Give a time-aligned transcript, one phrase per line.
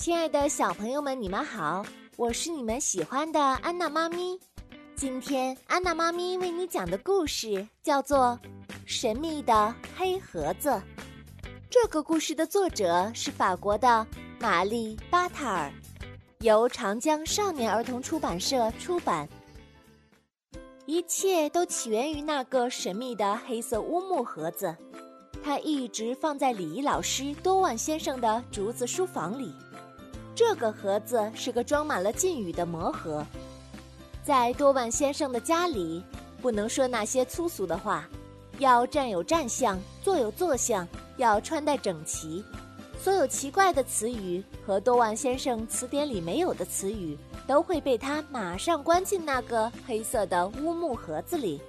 [0.00, 1.84] 亲爱的小朋友们，你们好，
[2.16, 4.40] 我是你们喜欢的安娜妈咪。
[4.96, 8.38] 今天安娜妈咪为你讲的故事叫做
[8.86, 10.70] 《神秘的黑盒子》。
[11.68, 14.06] 这个故事的作者是法国的
[14.38, 15.70] 玛丽·巴塔尔，
[16.38, 19.28] 由长江少年儿童出版社出版。
[20.86, 24.74] 一切都起源于那个神秘的黑色乌木盒子，
[25.44, 29.54] 它一直放在礼仪老师多万先生的竹子书房里。
[30.34, 33.24] 这个盒子是个装满了禁语的魔盒，
[34.24, 36.02] 在多万先生的家里，
[36.40, 38.08] 不能说那些粗俗的话，
[38.58, 40.86] 要站有站相，坐有坐相，
[41.18, 42.42] 要穿戴整齐。
[43.02, 51.60] 所有奇怪的词语和多万先生词典里没有的词语，都会被他马上关进那个黑色的乌木盒子里。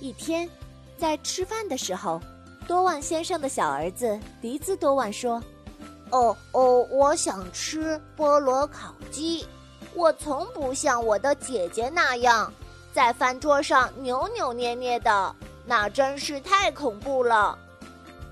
[0.00, 0.48] 一天，
[0.96, 2.20] 在吃饭的时候，
[2.66, 5.42] 多万先生的小儿子迪兹多万说。
[6.10, 9.46] 哦哦，我想吃菠萝烤鸡。
[9.94, 12.52] 我从不像我的姐姐那样，
[12.92, 15.34] 在饭桌上扭扭捏捏的，
[15.66, 17.58] 那真是太恐怖了。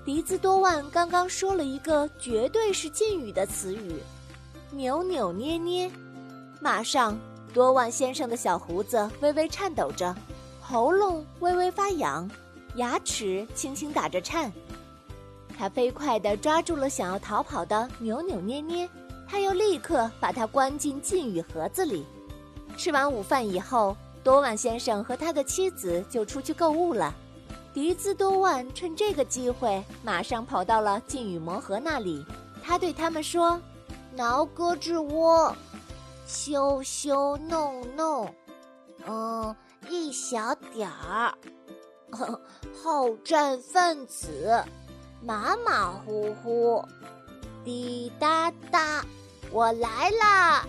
[0.05, 4.01] 迪兹多万刚刚说了一个绝对是禁语的词语
[4.71, 5.91] ，“扭扭捏捏”。
[6.61, 7.19] 马上，
[7.53, 10.15] 多万先生的小胡子微微颤抖着，
[10.61, 12.31] 喉咙微微发痒，
[12.77, 14.53] 牙齿轻轻打着颤。
[15.59, 18.89] 他飞快地抓住了想要逃跑的扭扭捏捏，
[19.29, 22.07] 他又立刻把它关进禁语盒子里。
[22.77, 27.15] 吃完午饭以后，多万先生和他的妻子就出去购物了。
[27.73, 32.25] 迪兹多万趁这个机会，马上跑到了禁语魔盒那里。
[32.63, 33.61] 他对他们说
[34.15, 35.55] ：“挠胳肢窝，
[36.27, 38.35] 羞羞弄弄，
[39.07, 39.55] 嗯，
[39.89, 41.33] 一小点儿，
[42.83, 44.65] 好战分子。”
[45.27, 46.85] 马马虎虎，
[47.65, 49.05] 滴答答，
[49.51, 50.65] 我来啦！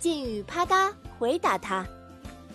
[0.00, 1.86] 靖宇啪嗒回答他：“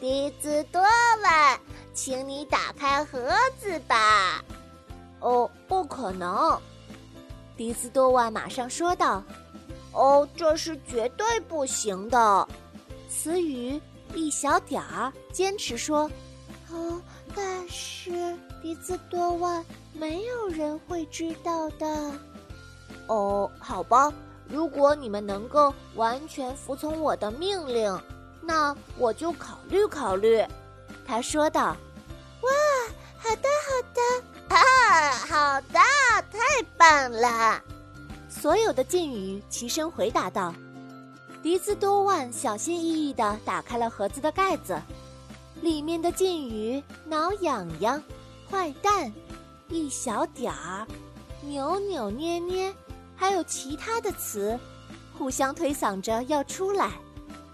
[0.02, 1.60] 迪兹多万，
[1.94, 3.30] 请你打开盒
[3.60, 4.44] 子吧。”
[5.22, 6.60] 哦，不可能！
[7.56, 9.22] 迪斯多万马上说道
[9.94, 12.48] ：“哦，这是绝对不行的。”
[13.08, 13.80] 词语
[14.16, 16.10] 一小点儿，坚持说
[16.74, 17.00] ：“哦，
[17.36, 19.64] 但是迪兹多万。”
[19.96, 22.12] 没有人会知道的。
[23.06, 24.12] 哦，好吧，
[24.50, 28.02] 如果你们能够完全服从我的命令，
[28.42, 30.44] 那我就考虑考虑。”
[31.06, 31.78] 他说道。
[32.42, 32.50] “哇，
[33.20, 35.80] 好的，好的，啊，好的，
[36.32, 37.62] 太棒了！”
[38.28, 40.54] 所有的禁语齐声回答道。
[41.44, 44.82] 迪兹多万小心翼翼地打开了盒子的盖子，
[45.64, 48.04] 里面的禁语“挠痒痒
[48.52, 49.10] ”“坏蛋”。
[49.72, 50.86] 一小点儿，
[51.42, 52.72] 扭扭捏捏，
[53.16, 54.60] 还有其他的词，
[55.18, 56.92] 互相推搡着要出来。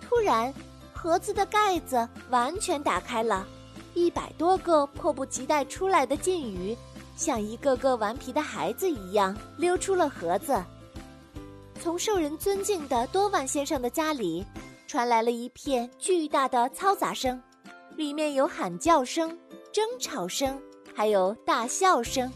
[0.02, 0.52] 突然，
[0.92, 3.46] 盒子的盖子完全打开了，
[3.94, 6.76] 一百多个迫不及待出来的禁语，
[7.16, 10.59] 像一个个顽皮的孩子一样溜出了盒子。
[11.80, 14.44] 从受人尊敬的多万先生的家里，
[14.88, 17.40] 传来了一片巨大的嘈杂声，
[17.99, 19.37] 里面有喊叫声、
[19.73, 20.57] 争吵声。
[20.95, 22.31] 还有大笑声，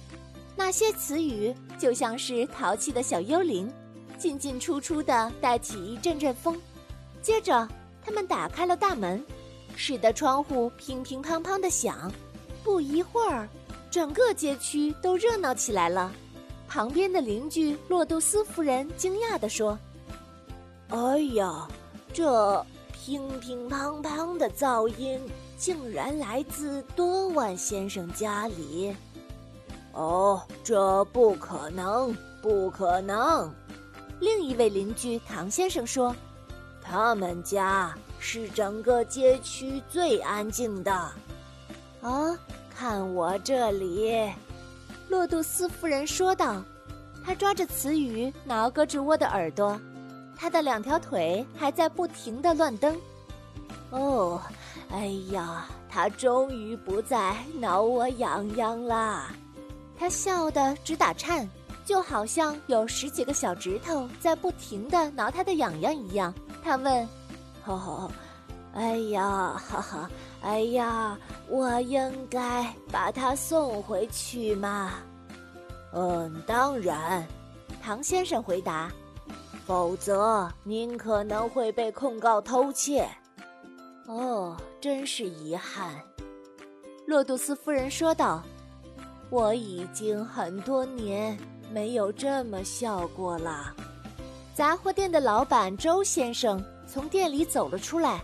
[0.57, 3.72] 那些词语就像是淘气的小幽灵，
[4.18, 6.62] 进进出出的带起一阵阵风。
[7.22, 7.66] 接着，
[8.03, 9.25] 他们打开了大门，
[9.74, 12.12] 使得窗户乒乒乓乓的响。
[12.62, 13.47] 不一会儿，
[13.90, 16.12] 整个街区都热闹起来了。
[16.68, 19.80] 旁边的邻居洛杜斯夫人惊讶地说
[20.91, 21.66] ：“哎呀，
[22.13, 25.18] 这乒乒乓乓的噪音！”
[25.63, 28.94] 竟然来自多万先生家里！
[29.94, 33.50] 哦，这不可能，不可能！
[34.19, 36.13] 另一位邻居唐先生说
[36.84, 40.91] ：“他们家是整个街区最安静的。”
[42.03, 42.38] 啊，
[42.69, 44.30] 看我这里！
[45.07, 46.62] 洛杜斯夫人说道。
[47.25, 49.80] 她抓着词语挠胳肢窝的耳朵，
[50.36, 53.00] 她的两条腿还在不停的乱蹬。
[53.92, 54.42] 哦。
[54.94, 59.34] 哎呀，他终于不再挠我痒痒啦！
[59.98, 61.50] 他笑得直打颤，
[61.84, 66.31] 就好像有十几个小指头在不停地挠他的痒痒一样。
[66.63, 67.10] 他问
[67.66, 68.07] ：“哦，
[68.75, 70.10] 哎呀，哈哈，
[70.44, 71.18] 哎呀，
[71.50, 74.92] 我应该把他送回去吗
[75.92, 77.28] ？”“嗯，当然。”
[77.81, 78.92] 唐先生回答
[79.66, 83.10] ，“否则您可能会被控告偷窃。”
[84.08, 85.96] 哦，真是遗憾，
[87.08, 88.44] 洛杜斯夫人说道
[89.32, 91.38] ：“我已经很多年
[91.72, 93.74] 没有这么笑过了。”
[94.54, 98.22] 杂货店的老板周先生从店里走了出来，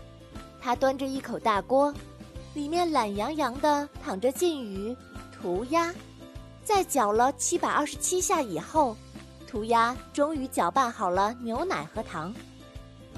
[0.60, 1.92] 他端着一口大锅，
[2.54, 4.94] 里面懒洋洋的躺着鲫鱼、
[5.32, 5.92] 涂鸦。
[6.62, 8.94] 在搅了七百二十七下以后，
[9.48, 12.32] 涂鸦终于搅拌好了牛奶和糖。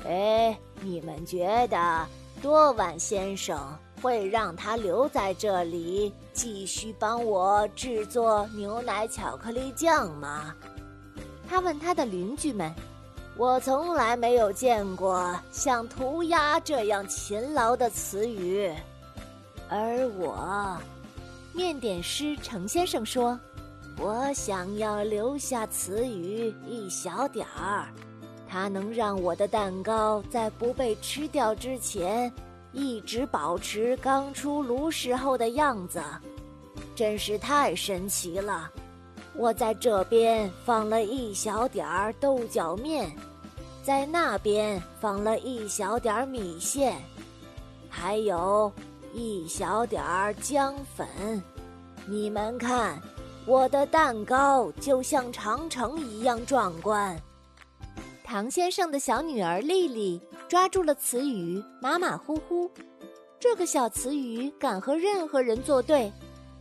[0.06, 2.06] 哎，你们觉得
[2.42, 3.56] 多万先生
[4.02, 10.54] 会让他留在这里继续帮我制作牛奶巧克力酱吗？
[11.48, 12.70] 他问他的邻居们。
[13.38, 18.70] 我从来没有见过像涂鸦这样勤劳的词语，
[19.70, 20.76] 而我。
[21.54, 23.40] 面点师程先生说
[23.98, 27.88] ：“我想要留下词语一小点儿，
[28.52, 32.31] 它能让我的蛋糕在不被吃掉之前，
[32.72, 36.02] 一直保持刚出炉时候的样子，
[36.94, 38.70] 真是太神奇了。
[39.34, 43.10] 我在这边放了一小点儿豆角面，
[43.82, 46.94] 在那边放了一小点儿米线，
[47.88, 48.70] 还有。”
[49.14, 51.06] 一小点儿姜粉，
[52.06, 52.99] 你们看，
[53.44, 57.14] 我的蛋糕就像长城一样壮观。
[58.32, 60.19] 唐先生的小女儿丽丽
[60.49, 62.70] 抓住了词语“马马虎虎”，
[63.38, 66.11] 这个小词语敢和任何人作对，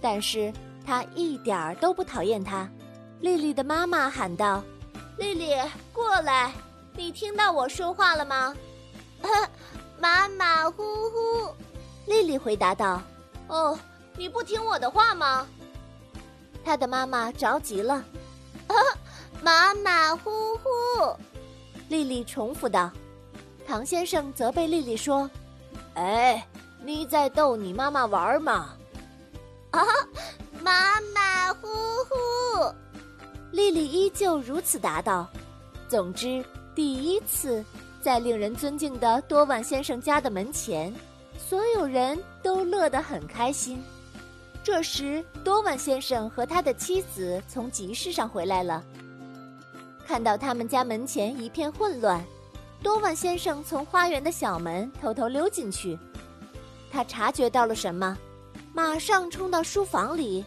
[0.01, 0.51] 但是
[0.85, 2.69] 她一点儿都不讨厌它。
[3.21, 4.61] 丽丽的妈妈喊道
[5.17, 5.55] ：“丽丽，
[5.93, 6.51] 过来，
[6.93, 8.53] 你听到我说话了吗？”
[9.97, 11.55] 马马虎虎。
[12.05, 13.01] 丽丽回答道
[13.47, 13.79] ：“哦，
[14.17, 15.47] 你不听我的话吗？”
[16.65, 18.03] 她的妈妈着急了：“，
[19.41, 20.69] 马马虎虎。”
[21.91, 22.89] 丽丽重复道。
[23.67, 25.29] 唐先生责备丽丽说
[25.95, 26.47] ：“哎，
[26.85, 28.77] 你在逗你妈妈玩吗？”
[29.71, 29.83] 啊，
[30.63, 31.67] 马马虎
[32.07, 32.73] 虎。
[33.51, 35.27] 丽丽依旧如此答道。
[35.89, 36.41] 总之，
[36.73, 37.61] 第一次
[38.01, 40.93] 在令人尊敬的多万先生家的门前。
[41.37, 43.83] 所有人都乐得很开心。
[44.63, 48.81] 这时，多万先生和他的妻子从集市上回来了。
[50.07, 52.23] 看到他们家门前一片混乱，
[52.83, 55.97] 多万先生从花园的小门偷偷溜进去。
[56.91, 58.17] 他察觉到了什么，
[58.73, 60.43] 马上冲到书房里。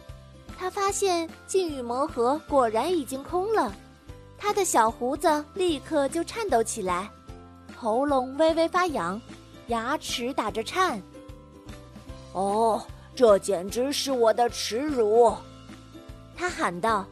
[0.57, 3.73] 他发现禁语魔盒果然已经空了。
[4.37, 7.09] 他的小胡子立刻就颤抖起来，
[7.75, 9.19] 喉咙微微发痒。
[9.67, 11.01] 牙齿打着颤。
[12.33, 12.85] 哦，
[13.15, 15.33] 这简直是我的耻辱！
[16.37, 17.03] 他喊道。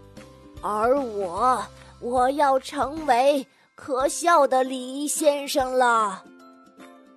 [0.61, 1.65] 而我，
[1.99, 3.45] 我要成为
[3.75, 6.23] 可笑的礼仪先生了。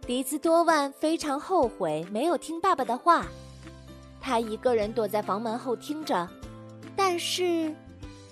[0.07, 3.27] 迪兹多万非常后悔没有听爸爸的话，
[4.21, 6.29] 他一个人躲在房门后听着。
[6.95, 7.75] 但是，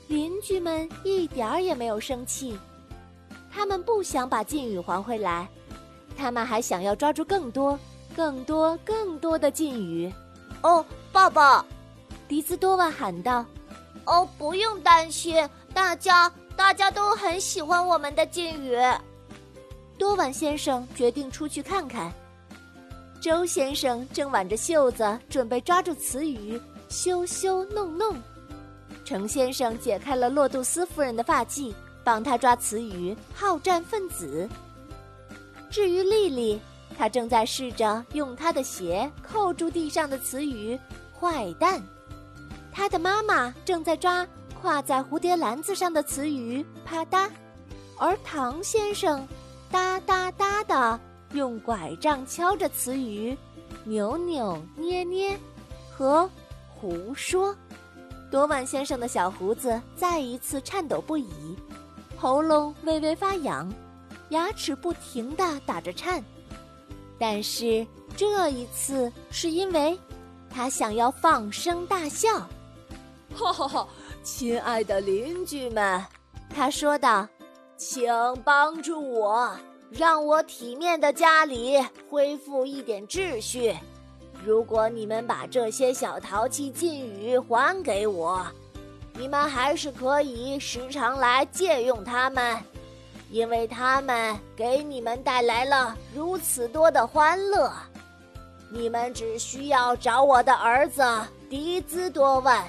[0.07, 2.57] 邻居们一点儿也没有生气，
[3.53, 5.49] 他们不想把禁语还回来。
[6.17, 7.79] 他们还想要抓住更多、
[8.15, 10.13] 更多、更多的禁语。
[10.63, 11.65] 哦，爸爸，
[12.29, 13.45] 迪兹多万喊道
[14.07, 18.79] ：“哦，不用担心，大家大家都很喜欢我们的禁语。”
[19.99, 22.13] 多万先生决定出去看看。
[23.21, 28.15] 周先生正挽着袖子准备抓住词语“羞羞弄弄”。
[29.05, 34.49] 程先生解开了洛杜斯夫人的发髻，帮他抓词语“好战分子”。
[35.71, 36.61] 至于丽丽，
[36.99, 40.79] 她正在试着用她的鞋扣住地上的词语
[41.19, 41.83] “坏蛋”。
[42.71, 44.27] 她的妈妈正在抓
[44.65, 47.29] 挂在蝴蝶篮子上的词语“啪嗒”，
[48.01, 49.29] 而唐先生
[49.71, 50.99] 哒哒哒的
[51.35, 53.37] 用拐杖敲着词语
[53.85, 55.39] “扭扭捏捏”
[55.93, 56.27] 和
[56.75, 57.55] “胡说”。
[58.33, 61.29] 多万先生的小胡子再一次颤抖不已，
[62.17, 63.71] 喉咙微微发痒。
[64.31, 66.25] 牙齿不停的打着颤，
[67.19, 69.97] 但是这一次是因为
[70.49, 72.49] 他想要放声大笑。
[73.37, 73.89] 哈哈哈！
[74.25, 76.03] 亲爱的邻居们，
[76.49, 77.29] 他说道
[77.77, 78.11] ：“请
[78.43, 79.55] 帮助我，
[79.91, 81.79] 让我体面的家里
[82.09, 83.77] 恢复一点秩序。
[84.43, 88.47] 如果你们把这些小淘气禁语还给我，
[89.13, 92.59] 你们还是可以时常来借用它们。”
[93.31, 97.71] 因为他们给你们带来了如此多的欢乐，
[98.71, 101.03] 你们只需要找我的儿子
[101.51, 102.65] 迪兹多万，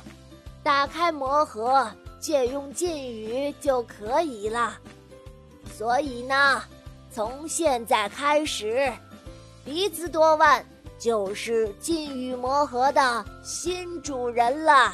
[0.66, 1.88] 打开魔盒，
[2.20, 4.76] 借用禁语就可以了。
[5.72, 6.60] 所以呢，
[7.12, 8.92] 从现在开始，
[9.64, 10.66] 鼻子多万
[10.98, 14.92] 就是禁语魔盒的新主人了。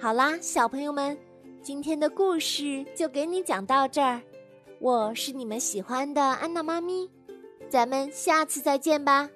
[0.00, 1.16] 好啦，小朋友们，
[1.62, 4.20] 今天的故事就给你讲到这儿。
[4.80, 7.08] 我是你们喜欢的安娜妈咪，
[7.70, 9.30] 咱们下次再见吧。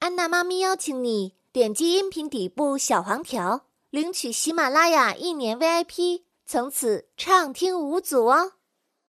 [0.00, 3.67] 安娜妈咪邀请你点击音频底部小黄条。
[3.90, 8.57] 领取喜马拉雅一年 vip 从此畅听无阻哦。